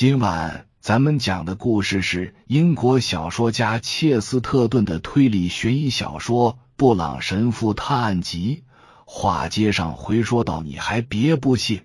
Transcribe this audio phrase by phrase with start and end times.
[0.00, 8.62] 今晚咱们讲的故事是英国小说家切斯特顿的推理悬疑小说《布朗神父探案集》。
[9.06, 11.82] 话接上回说到，你还别不信。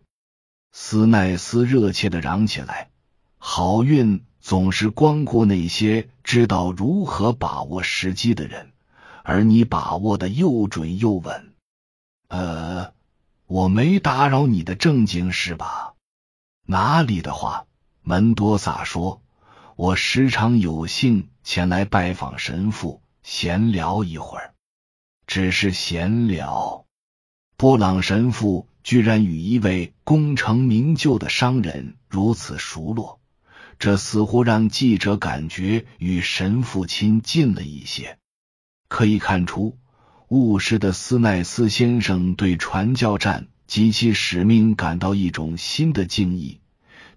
[0.71, 2.91] 斯奈斯热切的嚷起来
[3.39, 8.74] ：“好运总是光顾那些知道如何把握时机的人，
[9.24, 11.56] 而你把握的又准又稳。”
[12.30, 12.94] 呃，
[13.48, 15.96] 我没打扰你的正经事吧？
[16.68, 17.66] 哪里的话，
[18.04, 19.22] 门多萨说
[19.76, 24.53] ：“我时常有幸前来拜访神父，闲聊一会儿，
[25.26, 26.85] 只是闲聊。”
[27.57, 28.67] 布朗神父。
[28.84, 33.21] 居然与一位功成名就的商人如此熟络，
[33.79, 38.17] 这似乎让记者感觉与神父亲近了一些。
[38.90, 39.77] 可以看出，
[40.27, 46.59] 务实的斯奈斯先生对传教站及其使命感到一种新的敬意，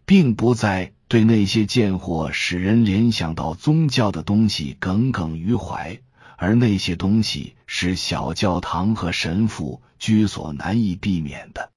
[0.06, 6.00] 并不再对那些贱货使人联想到宗教的东西耿耿于怀。
[6.38, 11.70] 而那些东西是小教堂和神父居所难以避免的。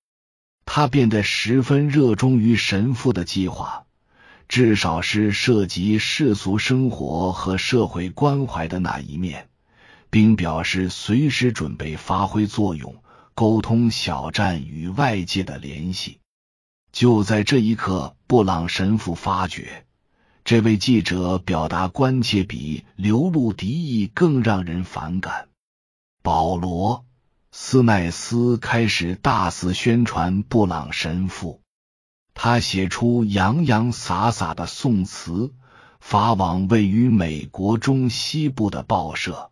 [0.65, 3.85] 他变得十分热衷于神父的计划，
[4.49, 9.47] 至少是涉及世俗生活和社会关怀的那一面，
[10.09, 12.97] 并表示随时准备发挥作用，
[13.33, 16.17] 沟通小站与外界的联系。
[16.91, 19.85] 就在这一刻，布朗神父发觉。
[20.43, 25.49] 这位记者表达关切比流露敌意更让人反感。
[26.23, 26.97] 保罗·
[27.51, 31.61] 斯奈斯开始大肆宣传布朗神父，
[32.33, 35.53] 他写出洋洋洒洒的宋词，
[35.99, 39.51] 发往位于美国中西部的报社。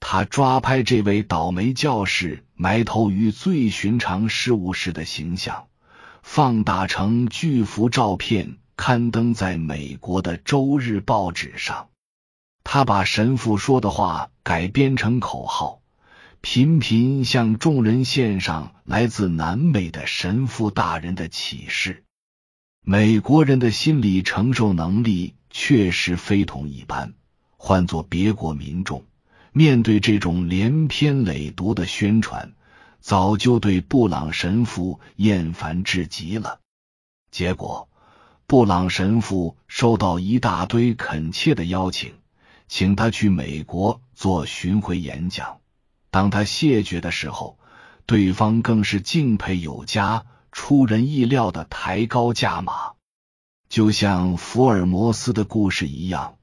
[0.00, 5.68] 他抓拍这位倒霉教士埋头于最寻常事物时的形象，
[6.28, 8.58] 放大成巨幅照片。
[8.76, 11.88] 刊登在美国的周日报纸上，
[12.62, 15.80] 他把神父说的话改编成口号，
[16.42, 22.04] 频频向众人献上来自南美的神父大人的启示。
[22.82, 27.14] 美国人的心理承受能力确实非同一般，
[27.56, 29.04] 换做别国民众，
[29.52, 32.52] 面对这种连篇累牍的宣传，
[33.06, 36.58] 早就对布朗神父厌烦至极了。
[37.30, 37.88] 结果。
[38.48, 42.14] 布朗神父收到一大堆恳切的邀请，
[42.66, 45.58] 请他去美国做巡回演讲。
[46.10, 47.58] 当他谢绝的时候，
[48.06, 52.94] 对方更是敬佩有加，出人意料的抬高价码。
[53.68, 56.38] 就像福尔摩斯的故事一样，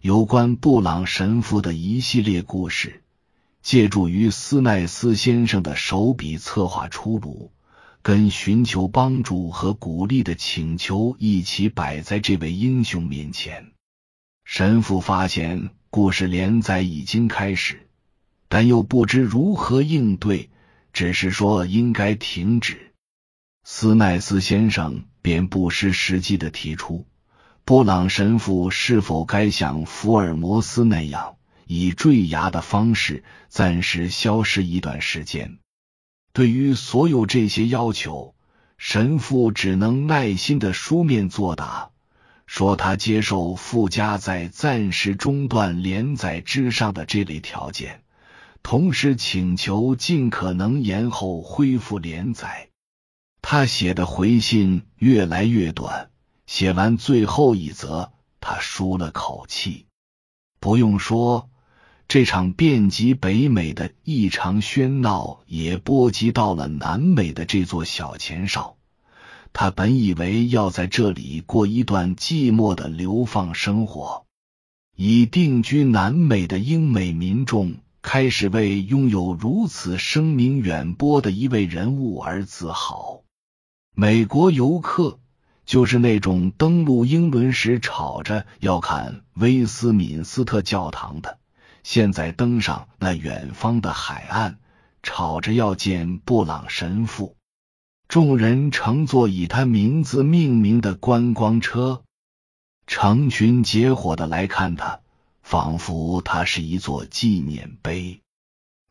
[0.00, 3.01] 有关布朗神父的一系列故事，
[3.62, 7.50] 借助于斯奈斯先生的手笔策划出炉。
[8.04, 13.70] 跟寻求帮助和鼓励的请求一起摆在这位英雄面前。
[14.44, 17.86] 神父发现故事连载已经开始，
[18.48, 20.50] 但又不知如何应对，
[20.92, 22.92] 只是说应该停止。
[23.62, 27.06] 斯奈斯先生便不失时机的提出：
[27.64, 31.36] 布朗神父是否该像福尔摩斯那样，
[31.66, 35.58] 以坠崖的方式暂时消失一段时间？
[36.32, 38.34] 对于所有这些要求，
[38.78, 41.90] 神父只能耐心的书面作答，
[42.46, 48.02] 说他接受附加在暂时中断连载之上的这类条件，
[48.62, 52.70] 同时请求尽可能延后恢复连载。
[53.42, 56.10] 他写的回信越来越短，
[56.46, 59.86] 写完最后一则，他舒了口气。
[60.60, 61.50] 不用说。
[62.08, 68.76] 这场遍及北美的异常喧闹，也波及到了南美的这座小前哨。
[69.54, 74.24] 他本以为要在这里过一段寂寞的流放生活，
[74.96, 83.22] 已定居南美的英美民众开始为拥有如此声名远播的一位人物而自豪。
[83.94, 85.18] 美国游客
[85.66, 91.38] 就是那种登陆英伦时吵着要看威斯敏斯特教堂的。
[91.82, 94.58] 现在登上那远方的海岸，
[95.02, 97.36] 吵着要见布朗神父。
[98.08, 102.02] 众人乘坐以他名字命名的观光车，
[102.86, 105.00] 成群结伙的来看他，
[105.42, 108.20] 仿佛他是一座纪念碑。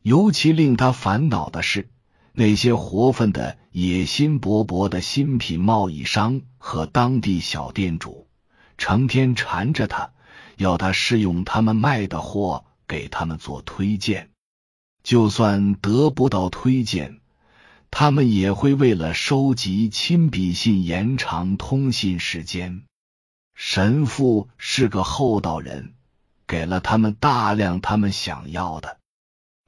[0.02, 1.88] 尤其令他烦恼的是，
[2.32, 8.26] 那些活分的、野心勃勃的新品贸易商和当地小店主，
[8.76, 10.10] 成天缠着他，
[10.56, 12.64] 要他试用他们卖的货。
[12.92, 14.28] 给他们做推荐，
[15.02, 17.20] 就算得不到推荐，
[17.90, 22.82] 他们也会为了收集亲笔信延长通信时间。
[23.54, 25.94] 神父是个厚道人，
[26.46, 28.98] 给了他们大量他们想要的。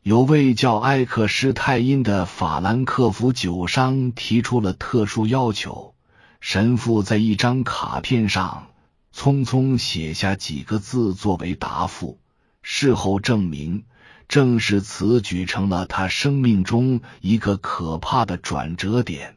[0.03, 5.95] 有位叫埃克施泰因的法兰克福酒商提出了特殊要求，
[6.43, 8.67] 神父在一张卡片上
[9.15, 12.19] 匆匆写下几个字作为答复。
[12.67, 13.85] 事后证明，
[14.27, 19.37] 正是此举成了他生命中一个可怕的转折点。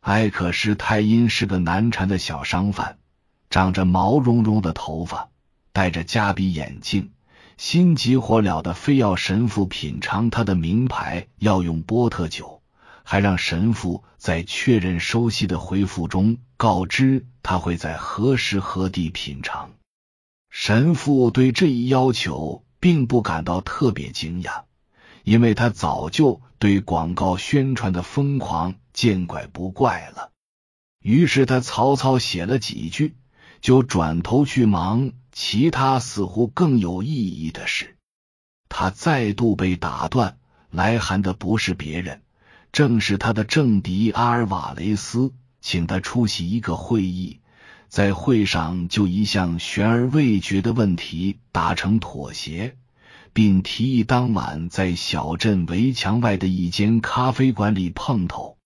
[0.00, 2.96] 埃克施泰因是个难缠的小商贩。
[3.50, 5.30] 长着毛茸茸的头发，
[5.72, 7.10] 戴着加比眼镜，
[7.56, 12.62] 心急火燎的非要神父品尝他的名牌药用波特酒，
[13.02, 19.70] 还让神父在确认收悉的回复中告知他会在何时何地品尝。
[20.56, 24.62] 神父对这一要求并不感到特别惊讶，
[25.24, 30.30] 因为他早就对广告宣传的疯狂见怪不怪了。
[31.00, 33.16] 于是他草草写了几句。
[33.60, 37.96] 就转头去忙其他似乎更有意义的事。
[38.68, 40.36] 他再度被打断，
[40.70, 42.20] 来函的不是别人，
[42.72, 47.40] 正是他的政敌阿尔瓦雷斯，请他出席一个会议。
[47.94, 52.74] 在会上，就一项悬而未决的问题达成妥协，
[53.32, 58.58] 并提议当晚在小镇围墙外的一间咖啡馆里碰头。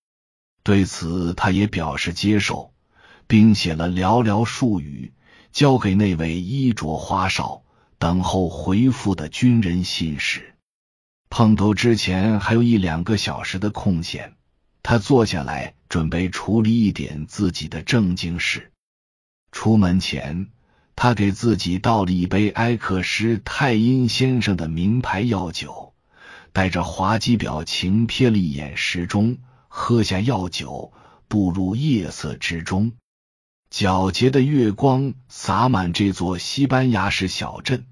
[0.62, 2.72] 对此，他也表示接受。
[3.26, 5.12] 并写了寥寥数语，
[5.52, 7.64] 交给那位衣着花哨、
[7.98, 10.54] 等候回复的军人信使。
[11.28, 14.32] 碰头之前还有一两个小时的空闲，
[14.82, 18.72] 他坐下来准备处理一点自己的正经事。
[19.52, 20.48] 出门前，
[20.96, 25.94] 他给自己倒了一杯埃克施泰因先生的名牌药酒，
[26.52, 30.92] 带着滑稽表情瞥了一眼时钟，喝下药酒，
[31.28, 32.92] 步入夜色之中。
[33.70, 37.84] 皎洁的月光洒满这座西班牙式小镇。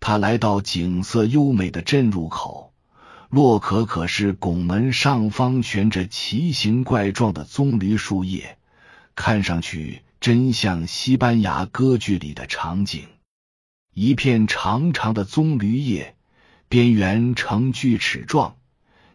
[0.00, 2.74] 他来到景色优美的镇入口，
[3.30, 8.58] 洛可可是拱门上方悬着奇形怪状的棕榈树叶，
[9.14, 13.08] 看上去真像西班牙歌剧里的场景。
[13.92, 16.16] 一片长长的棕榈叶，
[16.70, 18.56] 边缘呈锯齿状，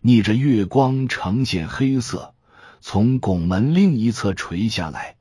[0.01, 2.35] 逆着月光呈现黑色，
[2.79, 5.15] 从拱门另一侧垂下来。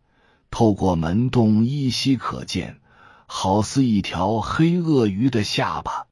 [0.50, 2.80] 透过门洞依稀可见，
[3.24, 6.06] 好似一条黑鳄鱼的下巴。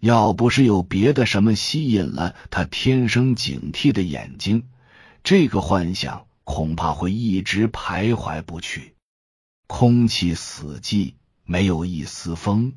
[0.00, 4.68] 要不是有别的什么吸引了他天生警惕的眼睛，
[5.24, 8.96] 这个幻想恐怕会一直徘徊不去。
[9.68, 12.72] 空气死寂，没有一丝风，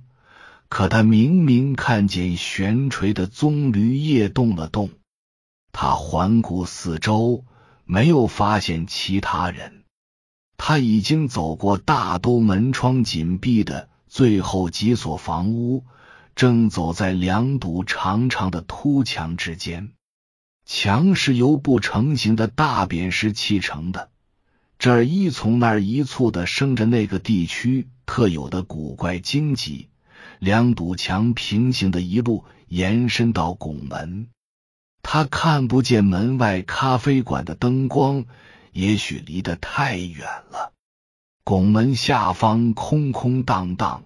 [0.70, 4.92] 可他明明看见悬垂的棕榈叶动了动。
[5.72, 7.46] 他环顾四周，
[7.86, 9.86] 没有发现其他人。
[10.58, 15.86] 他已经走过大都门窗紧闭的最后几所房屋，
[16.36, 19.94] 正走在两堵长长的凸墙之间。
[20.66, 24.11] 墙是由不成形的大扁石砌成的，
[24.82, 29.90] 这儿一丛那儿一簇的生着那个地区特有的古怪荆棘。
[30.40, 34.30] 两堵墙平行的一路延伸到拱门，
[35.04, 38.26] 他看不见门外咖啡馆的灯光。
[38.72, 40.74] 也许离得太远了。
[41.44, 44.06] 拱门下方空空荡荡，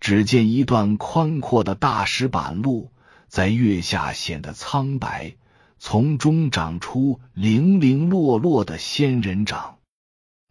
[0.00, 2.90] 只见一段宽阔的大石板路，
[3.28, 5.36] 在月下显得苍白，
[5.78, 9.78] 从中长出零零落落的仙人掌。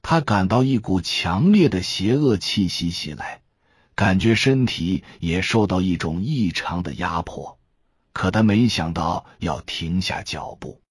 [0.03, 3.41] 他感到一股强烈的邪恶气息袭来，
[3.95, 7.57] 感觉身体也受到一种异常的压迫。
[8.11, 10.81] 可他没想到要停下脚步。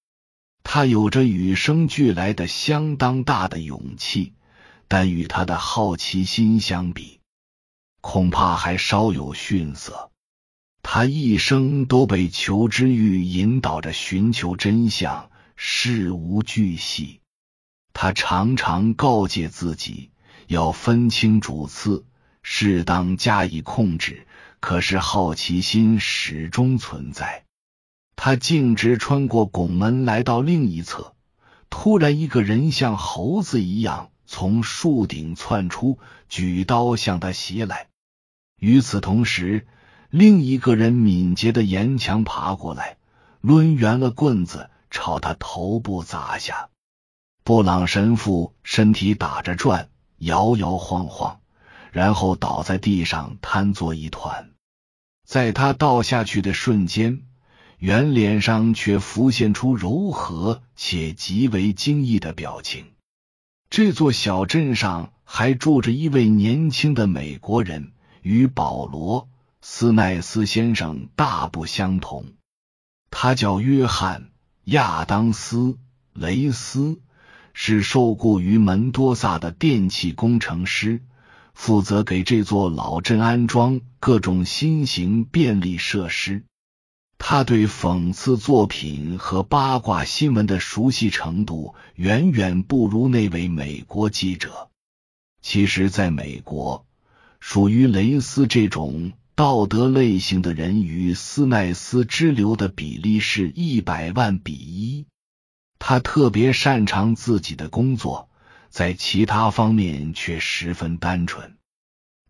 [0.63, 4.33] 他有着与生俱来的相当大的勇气，
[4.87, 7.19] 但与他的好奇心相比，
[8.01, 10.09] 恐怕还稍有逊色。
[10.81, 17.21] 他一生都被求知欲引导着寻求真相，事无巨细。
[17.93, 20.11] 他常常告诫自己
[20.47, 22.05] 要分清主次，
[22.41, 24.27] 适当加以控制。
[24.59, 27.43] 可是好奇心始终存在。
[28.15, 31.13] 他径直穿过拱门，来到另一侧。
[31.69, 37.87] 突然，一个人像猴子一样从树顶窜出，举刀向他袭来。
[38.57, 39.67] 与此同时，
[40.09, 42.95] 另一个人敏捷的沿墙爬过来，
[43.41, 46.69] 抡圆了棍子朝他头部砸下。
[47.43, 51.39] 布朗神父身体打着转，摇摇晃晃，
[51.91, 54.51] 然后倒在地上，瘫作一团。
[55.25, 57.23] 在他倒下去的瞬间。
[57.79, 62.85] 圆脸上却浮现出柔和且极为惊异的表情。
[63.69, 69.23] 这座小镇上还住着一位年轻的美国人，与保罗·
[69.59, 72.23] 斯奈斯先生大不相同。
[73.09, 74.21] 他叫约翰·
[74.63, 75.57] 亚当斯·
[76.13, 77.01] 雷斯，
[77.53, 81.01] 是受雇于门多萨的电气工程师，
[81.53, 86.43] 负责给这座老镇安装各种新型便利设施。
[87.17, 94.69] 他对讽刺作品和八卦新闻的熟悉程度远远不如那位美国记者。
[95.41, 96.85] 其实，在美国，
[97.39, 105.05] 属于雷斯这种道德类型的人与斯奈斯之流的比例是一百万比一。
[105.85, 108.29] 他特别擅长自己的工作，
[108.69, 111.57] 在其他方面却十分单纯。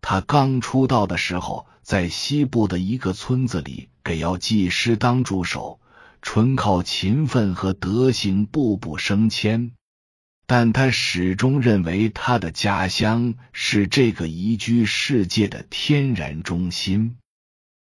[0.00, 3.90] 他刚出道的时候，在西部的一个村子里。
[4.02, 5.78] 给药剂师当助手，
[6.20, 9.70] 纯靠勤奋和德行步步升迁。
[10.46, 17.18] 但他始终认为他的家乡是这个宜居世界的天然中心。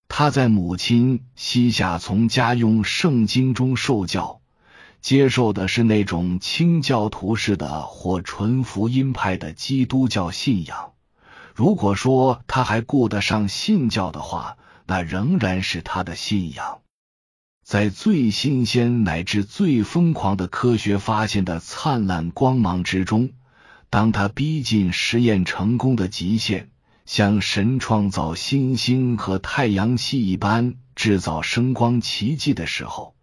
[0.09, 4.40] 他在母亲膝下从家用圣经中受教，
[5.01, 10.93] 接受的是那种清教徒式的或纯福音派的基督教信仰。
[11.53, 14.57] 如果说他还顾得上信教的话。
[14.87, 16.79] 那仍然是他的信仰。
[17.63, 23.29] 在最新鲜乃至最疯狂的科学发现的灿烂光芒之中，
[23.89, 26.71] 当他逼近实验成功的极限，
[27.05, 33.15] 像神创造星星和太阳系一般制造声光奇迹的时候，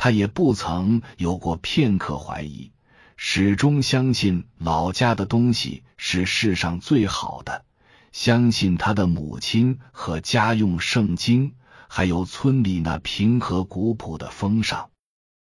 [0.00, 2.70] 他也不曾有过片刻怀疑，
[3.16, 7.64] 始终相信老家的东西是世上最好的。
[8.12, 11.54] 相信他的母亲和家用圣经，
[11.88, 14.90] 还有村里那平和古朴的风尚。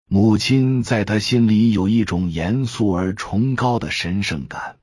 [0.07, 4.77] 母亲在他心里有一种严肃而崇高的神圣感，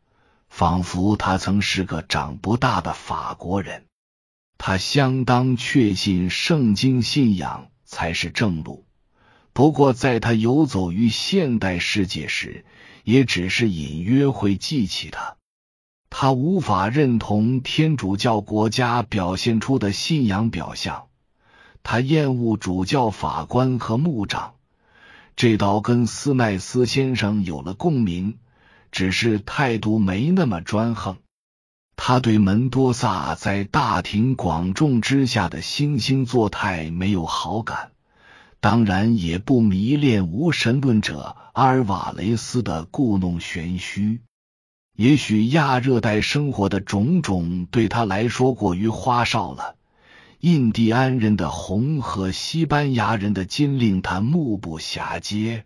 [0.48, 3.84] 仿佛他曾是个长不大的法国人。
[4.58, 8.84] 他相当确信圣经信仰才是正路。
[9.52, 12.64] 不过，在他游走于现代世界时，
[13.04, 15.36] 也只是隐约会记起他。
[16.08, 21.04] 他无法认同天主教国家表现出的信仰表象，
[21.82, 24.54] 他厌恶主教法官和牧长，
[25.36, 28.38] 这倒跟斯奈斯先生有了共鸣，
[28.90, 31.16] 只是态度没那么专横。
[31.96, 37.91] 他对门多萨在大庭广众之下的惺惺作态没有好感，
[38.62, 44.20] 当然也不迷恋无神论者阿尔瓦雷斯的故弄玄虚。
[44.94, 49.74] 也许亚热带生活的种种对他来说过于花哨了。
[50.38, 55.64] 印第安人的红和西班牙人的金令他目不暇接。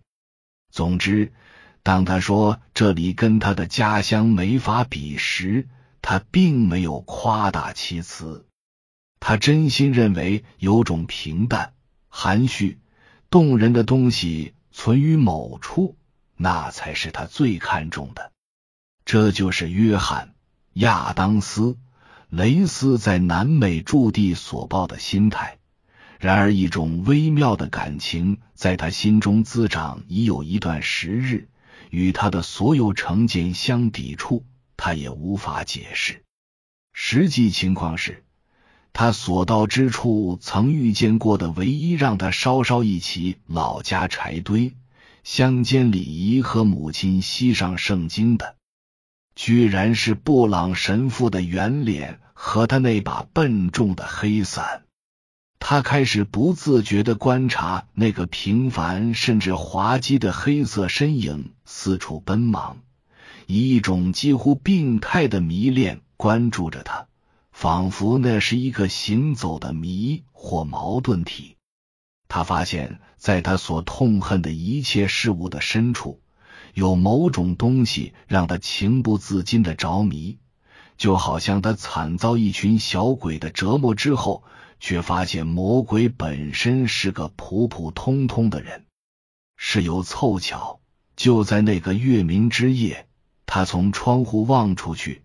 [0.71, 1.35] 总之，
[1.83, 5.69] 当他说这里跟他的家乡没法比时，
[6.01, 8.47] 他并没有夸大其词。
[9.21, 11.75] 他真心认为有种平淡、
[12.09, 12.79] 含蓄、
[13.31, 15.97] 动人的东西存于某处，
[16.37, 18.33] 那才是他最看重的。
[19.05, 20.29] 这就是约翰·
[20.75, 21.63] 亚当斯·
[22.29, 25.59] 雷斯在南美驻地所抱的心态。
[26.19, 31.49] 然而，一种微妙的感情在他心中滋长已有一段时日，
[31.91, 34.45] 与他的所有成见相抵触，
[34.77, 36.23] 他也无法解释。
[36.93, 38.25] 实际情况是，
[38.99, 44.75] 他所到之处曾遇见过的唯一让他稍稍忆起老家柴堆、
[45.23, 48.57] 乡间礼仪和母亲膝上圣经的。
[49.35, 54.85] 居然是布朗神父的圆脸和他那把笨重的黑伞。
[55.59, 62.79] 他开始不自觉的观察那个平凡甚至滑稽的黑色身影四处奔忙，
[63.47, 67.09] 以一种几乎病态的迷恋关注着他，
[67.59, 71.57] 仿佛那是一个行走的谜或矛盾体。
[72.29, 76.21] 他发现，在他所痛恨的一切事物的深处。
[76.75, 80.37] 有某种东西让他情不自禁的着迷，
[80.99, 84.45] 就好像他惨遭一群小鬼的折磨之后，
[84.79, 88.85] 却发现魔鬼本身是个普普通通的人。
[89.57, 90.81] 事有凑巧，
[91.17, 93.09] 就在那个月明之夜，
[93.47, 95.23] 他从窗户望出去，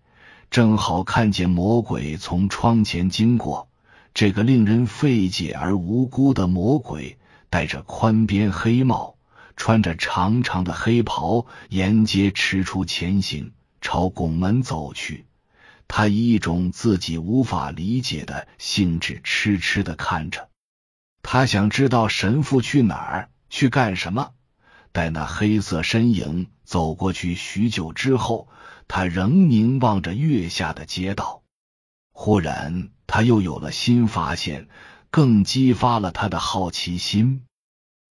[0.52, 3.70] 正好看见魔鬼从窗前经过。
[4.12, 7.16] 这个令人费解而无辜的魔鬼，
[7.48, 9.16] 戴着宽边黑帽。
[9.56, 15.24] 穿着长长的黑袍，沿街驰出前行，朝拱门走去。
[15.88, 20.50] 他以一种自己无法理解的兴致，痴痴的看着。
[21.22, 24.32] 他想知道神父去哪儿，去干什么。
[24.92, 28.48] 待那黑色身影走过去许久之后，
[28.88, 31.42] 他仍凝望着月下的街道。
[32.12, 34.68] 忽然，他又有了新发现，
[35.10, 37.42] 更激发了他的好奇心。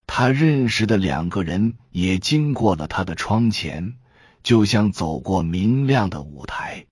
[0.08, 3.96] 他认识的两个人也经过了他的窗前，
[4.44, 6.86] 就像走过明亮的舞台。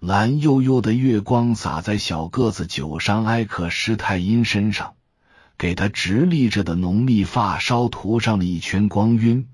[0.00, 4.94] 蓝幽幽的月光洒在小个子酒商埃克施泰因身上，
[5.56, 9.48] 给他直立着的浓密发梢涂上了一圈光晕。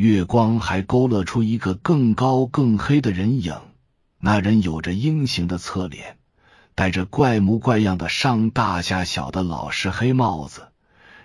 [0.00, 3.60] 月光还勾勒出一个更高更黑的人影，
[4.18, 6.16] 那人有着鹰形的侧脸。
[6.74, 10.68] 戴着怪模怪样的上大下小的老式黑帽子，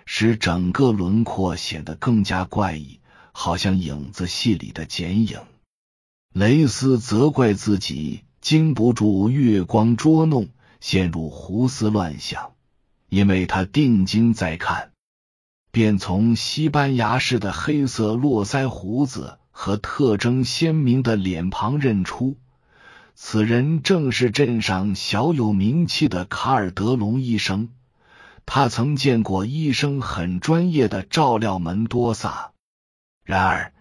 [0.04, 3.00] 使整个轮廓显得更加怪异，
[3.32, 5.38] 好像影子戏里的剪影。
[6.34, 12.52] 雷斯责怪自己经不住月光捉弄，陷入胡思乱想，
[13.08, 14.90] 因为他定睛在看，
[15.76, 22.38] 便从西班牙式的黑色络腮胡子和特征鲜明的脸庞认出。
[23.14, 27.68] 此人正是镇上小有名气的卡尔德隆医生。
[28.46, 32.52] 他曾见过医生很专业的照料门多萨。
[33.22, 33.74] 然而，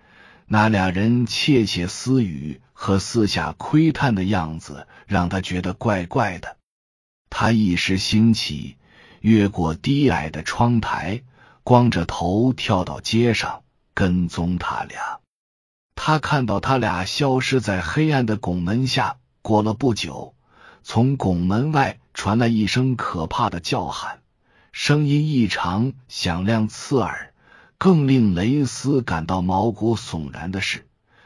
[0.48, 6.58] 那俩人窃窃私语和私下窥探的样子，让他觉得怪怪的。
[7.30, 8.76] 他一时兴起，
[9.22, 11.22] 越过低矮的窗台，
[11.66, 13.64] 光着头跳到街上，
[13.96, 15.20] 跟踪他俩。
[15.96, 19.18] 他看到他俩消失在黑暗的拱门下。
[19.42, 20.36] 过了不久，
[20.84, 24.22] 从拱门外传来一声可怕的叫喊，
[24.74, 27.34] 声音异常响亮刺耳。
[27.80, 30.86] 更令雷斯感到毛骨悚然的是，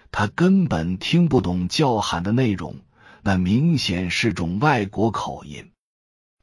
[0.10, 2.78] 他根本听不懂叫喊的内容，
[3.24, 5.70] 那明显是种外国口音。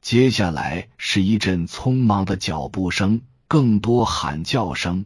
[0.01, 5.05] 接下来是一阵匆忙的脚步声，更多喊叫声，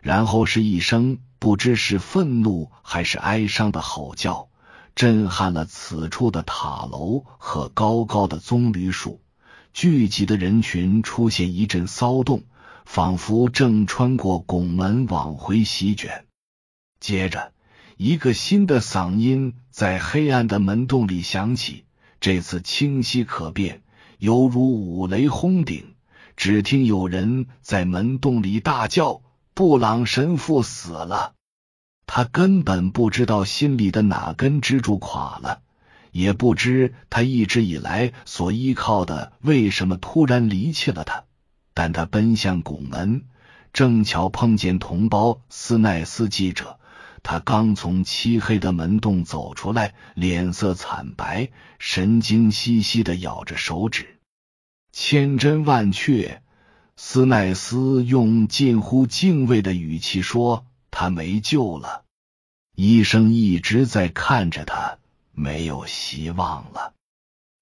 [0.00, 4.48] 然后是一声不知是愤怒还是哀伤的吼叫。
[4.94, 9.22] 震撼了此处的塔楼和高高的棕榈树，
[9.72, 12.44] 聚集的人群出现一阵骚动，
[12.84, 16.26] 仿佛正穿过拱门往回席卷。
[17.00, 17.54] 接着，
[17.96, 21.86] 一个新的嗓音在黑暗的门洞里响起，
[22.20, 23.82] 这次清晰可辨，
[24.18, 25.91] 犹如五雷轰顶。
[26.44, 29.22] 只听有人在门洞里大叫
[29.54, 31.34] ：“布朗神父死了！”
[32.04, 35.60] 他根本不知道心里的哪根支柱垮了，
[36.10, 41.22] 也不知他一直以来所依靠的为什么突然离弃了他。
[41.74, 43.26] 但他奔向拱门，
[43.72, 46.80] 正巧碰见同胞斯奈斯记者。
[47.22, 54.18] 他刚从漆黑的门洞走出来，脸色惨白，神经兮兮的咬着手指。
[54.92, 56.42] 千真万确，
[56.96, 60.66] 斯奈斯用近乎敬畏的语气说。
[60.94, 62.04] 他没救了，
[62.76, 64.98] 医生一直在看着他，
[65.32, 66.92] 没有希望了。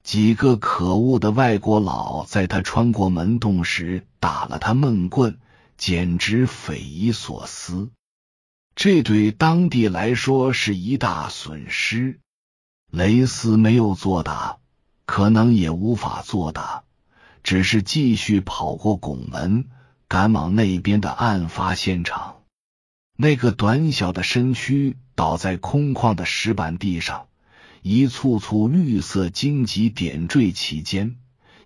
[0.03, 5.39] 几个可恶的外国佬在他穿过门洞时打了他闷棍，
[5.77, 7.93] 简直匪夷所思。
[8.75, 12.19] 这对当地来说是一大损失。
[12.91, 14.59] 雷斯没有作答，
[15.07, 16.83] 可能也无法作答，
[17.43, 19.67] 只是继续跑过拱门，
[20.09, 22.43] 赶往那边的案发现场。
[23.17, 27.27] 那个短小的身躯倒在空旷的石板地上，
[27.83, 31.17] 一簇簇绿色荆棘点缀其间。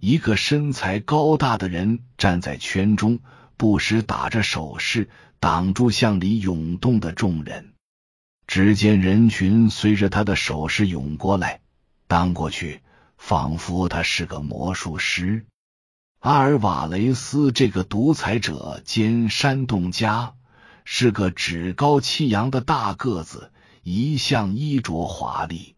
[0.00, 3.20] 一个身材高大的人站在圈中，
[3.56, 5.08] 不时打着手势，
[5.40, 7.72] 挡住向里涌动的众人。
[8.46, 11.60] 只见人群随着他的手势涌过来，
[12.06, 12.80] 荡过去，
[13.16, 15.46] 仿佛他是个魔术师。
[16.24, 20.32] 阿尔瓦雷斯这个独裁者兼煽动家。
[20.86, 23.50] 是个趾高气扬的大个子，
[23.82, 25.74] 一向衣着华丽。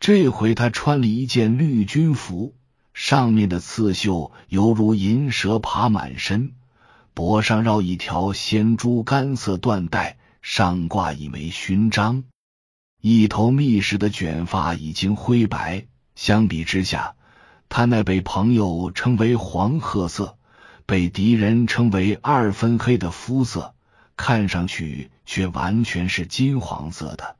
[0.00, 2.54] 这回他穿了一件绿军服，
[2.94, 6.54] 上面的刺绣犹如银蛇爬满身，
[7.12, 12.24] 脖上绕一条鲜珠干色缎带，上挂一枚勋章。
[13.02, 17.14] 一头密实的卷发已经灰白，相比之下，
[17.68, 20.38] 他那被朋友称为黄褐色，
[20.86, 23.74] 被敌人称为二分黑的肤色。
[24.16, 27.36] 看上去却完全是金黄色的，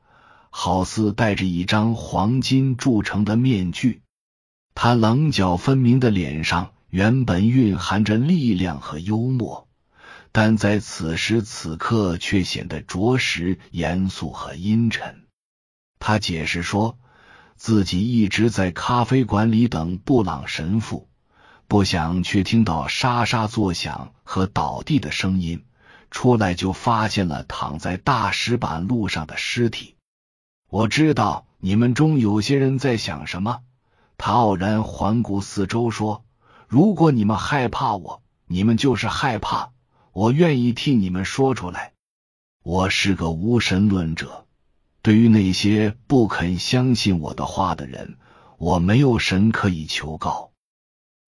[0.50, 4.02] 好似戴着一张黄金铸成的面具。
[4.74, 9.68] 他棱角分明的脸上原本蕴含着力量和幽默，
[10.32, 15.22] 但在此时此刻却显得着实严肃和阴沉。
[15.98, 16.98] 他解释说
[17.57, 21.09] 自己一直在咖啡馆里等布朗神父，
[21.69, 25.64] 不想却听到沙沙作响和倒地的声音。
[26.09, 29.97] 出来就发现了躺在大石板路上的尸体。
[30.71, 33.61] 我知道你们中有些人在想什么。
[34.16, 36.25] 他傲然环顾四周说
[36.69, 39.73] ：“如果你们害怕我，你们就是害怕。
[40.12, 41.92] 我愿意替你们说出来。
[42.62, 44.45] 我是个无神论者。
[45.07, 48.16] 对于那些不肯相信我的话的人，
[48.59, 50.51] 我没有神可以求告。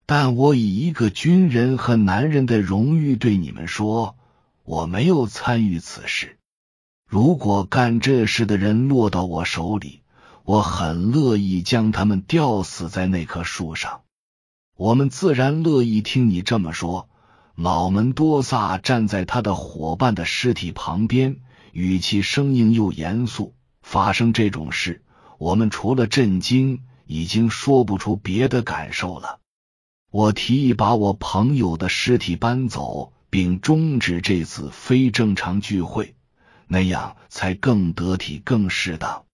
[0.05, 4.17] 但我以一个军人和男人的荣誉对你们说。”
[4.67, 6.39] 我没有参与此事。
[7.07, 10.03] 如果干这事的人落到我手里，
[10.43, 14.01] 我很乐意将他们吊死在那棵树上。
[14.77, 17.09] 我们自然乐意听你这么说。
[17.55, 21.37] 老门多萨站在他的伙伴的尸体旁边，
[21.73, 23.55] 语气生硬又严肃。
[23.89, 25.03] 发生这种事，
[25.39, 29.41] 我们除了震惊，已经说不出别的感受了。
[30.11, 33.13] 我提议把我朋友的尸体搬走。
[33.31, 36.15] 并终止这次非正常聚会，
[36.67, 39.27] 那样才更得体、更适当。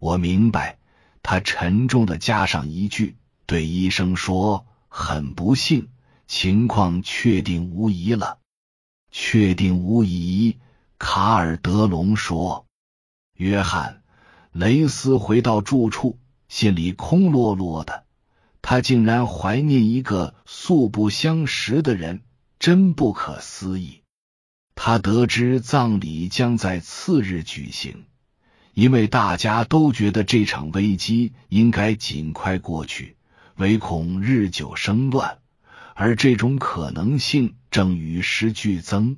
[0.00, 0.78] 我明白，
[1.22, 5.90] 他沉重的加上一句，对医生说：“很不幸，
[6.26, 8.38] 情况确定无疑了。”
[9.12, 10.56] 确定无疑，
[10.98, 12.66] 卡尔德隆说。
[13.40, 14.02] 约翰·
[14.60, 18.04] 雷斯回到住处，心里空落落的。
[18.60, 22.20] 他竟然怀念一个素不相识的人。
[22.58, 24.02] 真不可思议！
[24.74, 28.04] 他得知葬礼将在次日举行，
[28.74, 33.16] 因为大家都觉得这场危机应该尽快过去，
[33.56, 35.38] 唯恐日久生乱，
[35.94, 39.16] 而这种可能性正与时俱增。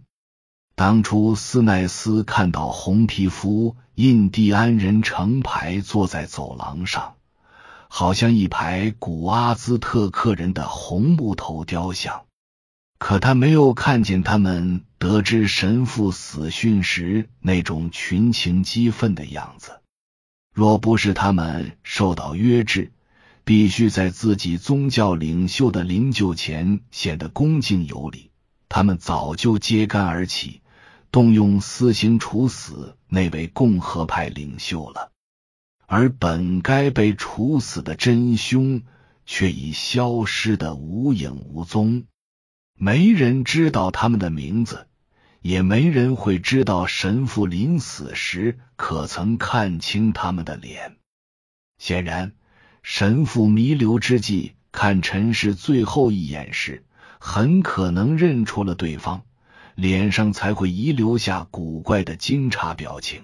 [0.75, 7.15] 当初斯奈斯看到红皮肤印第安人成排坐在走廊上，
[7.89, 12.23] 好像一排古阿兹特克人的红木头雕像。
[12.99, 19.81] 可他没有看见他们得知神父死讯时那种群情激愤的样子。
[20.55, 22.93] 若不是他们受到约制，
[23.45, 28.31] 必须在自己宗教领袖的灵柩前显得恭敬有礼，
[28.69, 30.62] 他们早就揭竿而起，
[31.13, 35.13] 动用私刑处死那位共和派领袖了。
[35.87, 38.83] 而本该被处死的真凶，
[39.27, 42.05] 却已消失的无影无踪。
[42.75, 44.89] 没人知道他们的名字，
[45.43, 50.97] 也没人会知道神父临死时可曾看清他们的脸。
[51.77, 52.33] 显然，
[52.83, 56.87] 神父弥留之际看陈氏最后一眼时，
[57.21, 59.25] 很可能认出了对方，
[59.75, 63.23] 脸上才会遗留下古怪的惊诧表情。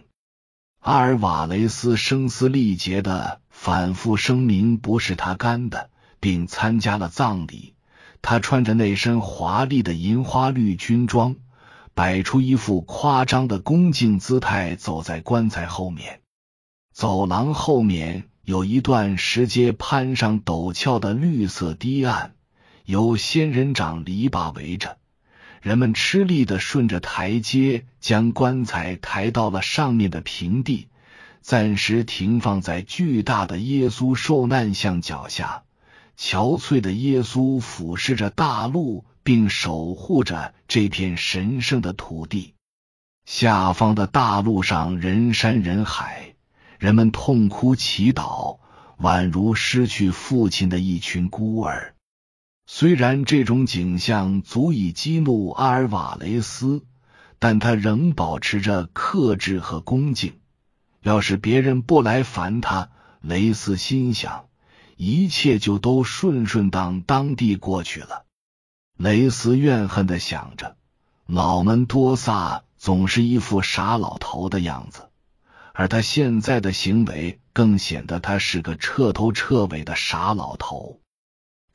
[0.81, 7.75] 阿尔瓦雷斯声嘶力竭的反复声明不是他干的，并参加了葬礼。
[8.23, 11.37] 他穿着那身华丽的银花绿军装，
[11.95, 16.21] 摆出一副夸张的恭敬姿态，走在棺材后面。
[16.93, 22.35] 走廊后面有一段石阶攀上陡峭的绿色堤岸，
[22.85, 24.97] 由仙人掌篱笆围着。
[25.61, 30.89] 人们吃力的顺着台阶，将棺材抬到了上面的平地，
[31.41, 35.65] 暂时停放在巨大的耶稣受难像脚下。
[36.17, 42.55] 憔悴的耶稣俯视着大陆，并守护着这片神圣的土地。
[43.25, 46.35] 下方的大陆上人山人海，
[46.79, 48.59] 人们痛哭祈祷，
[48.99, 51.95] 宛如失去父亲的一群孤儿。
[52.71, 56.85] 虽然这种景象足以激怒阿尔瓦雷斯，
[57.39, 60.39] 但他仍保持着克制和恭敬。
[61.01, 62.91] 要是别人不来烦他，
[63.23, 64.45] 雷斯心想。
[64.97, 68.27] 一切就都顺顺当当地过去了。
[68.99, 70.77] 雷斯怨恨的想着，
[71.25, 75.09] 老门多萨总是一副傻老头的样子，
[75.73, 81.01] 而他现在的行为更显得他是个彻头彻尾的傻老头。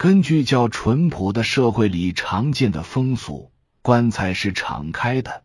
[0.03, 5.43] 根据较淳朴的社会里常见的风俗，棺材是敞开的，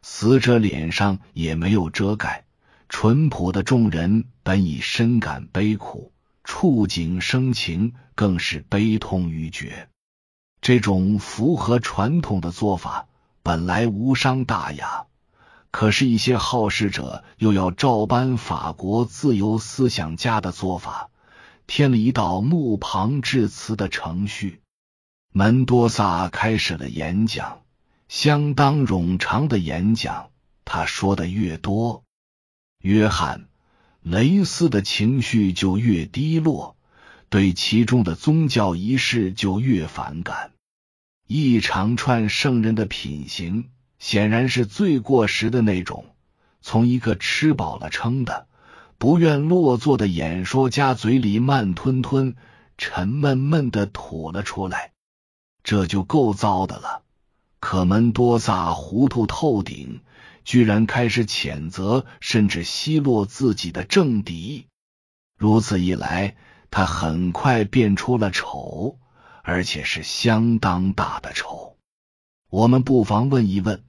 [0.00, 2.46] 死者脸上也没有遮盖。
[2.88, 6.14] 淳朴的众人本已深感悲苦。
[6.42, 9.90] 触景生情，更是悲痛欲绝。
[10.62, 13.08] 这种符合传统的做法
[13.42, 15.04] 本来无伤大雅，
[15.70, 21.10] 可是，一些好事者又要照搬法国自由思想家的做法，
[21.68, 24.62] 添了一道墓旁致辞的程序。
[25.32, 27.62] 门多萨开始了演讲，
[28.08, 30.30] 相当冗长的演讲。
[30.64, 32.02] 他说的越多，
[32.80, 33.46] 约翰。
[34.00, 36.76] 雷斯的情绪就越低落，
[37.28, 40.52] 对其中的宗教仪式就越反感。
[41.26, 46.06] 一长串圣人的品行，显然是最过时的那种，
[46.62, 48.46] 从一个吃饱了撑的、
[48.98, 52.34] 不愿落座的演说家嘴里慢吞吞、
[52.76, 54.92] 沉闷闷的吐了出来。
[55.62, 57.02] 这就够糟的了。
[57.60, 60.00] 可门多萨糊涂透顶，
[60.44, 64.66] 居然开始谴责甚至奚落自己的政敌。
[65.36, 66.36] 如此一来，
[66.70, 68.98] 他很快变出了丑，
[69.42, 71.76] 而且是相当大的丑。
[72.50, 73.84] 我们不妨问一问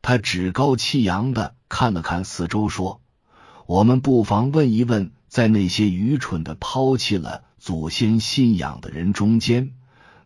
[0.00, 3.02] 他，趾高气扬的看了看四周，说
[3.66, 9.72] ：“我们不妨问一问，在那些愚蠢的抛弃了祖先信仰的人中间，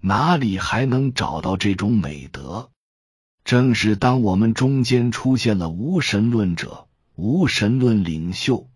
[0.00, 2.70] 哪里还能找到这种美德？”
[3.44, 8.68] 正是当我们中间出现了无神论者、无神论领袖，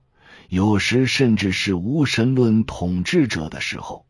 [0.48, 4.06] 有时甚至是无神论统治者的时候，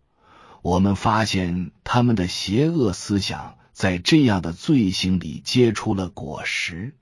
[0.60, 6.94] 我们发现他们的邪恶思想在这样的罪行里结出了果实。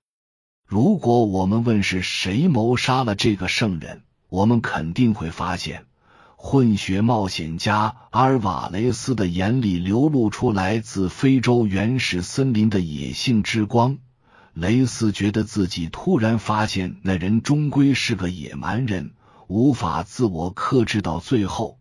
[0.70, 5.84] 如果我们问是谁谋杀了这个圣人，我们肯定会发现。
[6.36, 13.98] 混血冒险家阿尔瓦雷斯的眼里流露出来自非洲原始森林的野性之光。
[14.54, 19.10] 雷斯觉得自己突然发现那人终归是个野蛮人，
[19.48, 21.78] 无法自我克制到最后。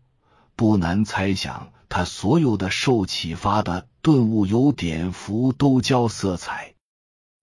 [0.56, 6.69] 不难猜想，他所有的受启发的顿悟有典符都交色彩。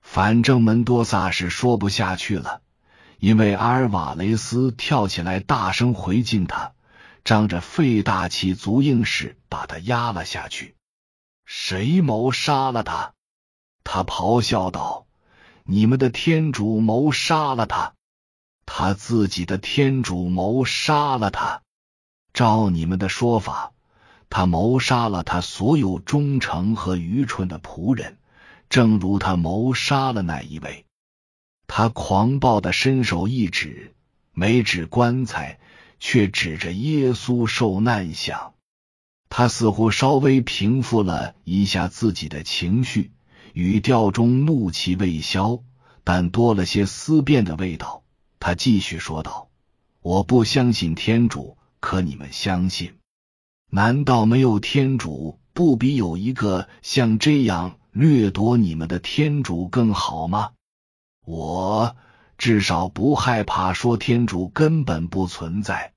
[0.09, 2.61] 反正门多萨是说不下去了，
[3.19, 6.71] 因为阿尔瓦雷斯跳起来，大声回敬他。
[7.25, 10.75] 张着肺大气足硬似把他压了下去。
[11.45, 13.13] 谁谋杀了他？
[13.83, 15.05] 他咆哮道
[15.65, 17.93] ：“你们的天主谋杀了他，
[18.65, 21.61] 他自己的天主谋杀了他。
[22.33, 23.73] 照你们的说法，
[24.29, 28.17] 他谋杀了他所有忠诚和愚蠢的仆人，
[28.69, 30.85] 正如他谋杀了那一位。”
[31.67, 33.93] 他狂暴的伸手一指，
[34.33, 35.59] 没指棺材。
[35.99, 38.53] 却指着耶稣受难像，
[39.29, 43.11] 他似乎稍微平复了一下自己的情绪，
[43.53, 45.63] 语调中怒气未消，
[46.03, 48.03] 但多了些思辨的味道。
[48.39, 49.49] 他继续说道
[50.01, 52.93] ：“我不相信天主，可你们相信？
[53.71, 60.51] 难道没有天主，不比有一个像这样掠夺你们的天主更好吗？
[61.25, 61.95] 我。”
[62.37, 65.93] 至少不害怕说天主根本不存在，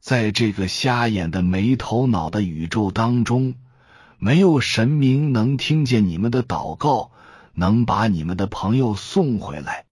[0.00, 3.56] 在这个瞎眼的没头脑的宇宙当中，
[4.18, 7.10] 没有神明能听见你们的祷告，
[7.54, 9.86] 能把你们的朋友送回来。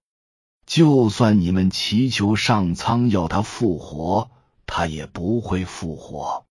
[0.65, 4.31] 就算你们祈求上苍要他复活，
[4.65, 6.45] 他也不会复活；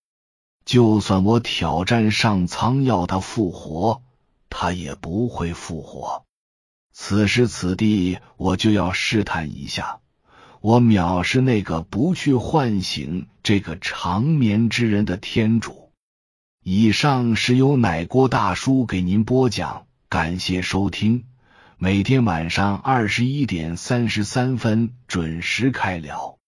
[0.66, 4.02] 就算我挑战上苍要他复活，
[4.54, 6.24] 他也不会复活。
[6.92, 10.00] 此时此地，我就要试探一下，
[10.60, 15.90] 我藐视那个不去唤醒这个长眠之人的天主。
[16.62, 21.24] 以上是由奶锅大叔给您播讲，感谢收听。
[21.78, 26.38] 每天晚上二十一点三十三分准时开聊。